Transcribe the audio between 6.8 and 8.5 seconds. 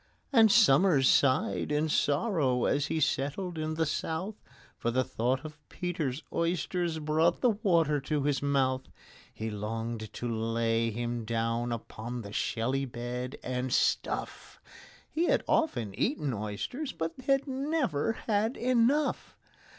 brought the water to his